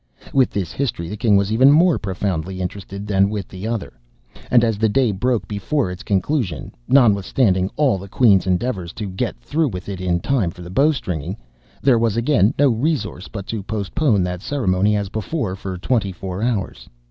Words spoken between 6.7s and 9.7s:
(notwithstanding all the queen's endeavors to get through